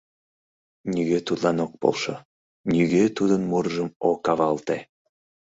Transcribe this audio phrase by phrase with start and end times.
[0.93, 2.15] Нигӧ тудлан ок полшо,
[2.71, 4.77] нигӧ тудын мурыжым ок авалте.